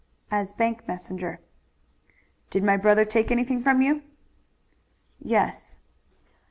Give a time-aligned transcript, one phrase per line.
[0.31, 1.41] "As bank messenger."
[2.49, 4.01] "Did my brother take anything from you?"
[5.19, 5.77] "Yes."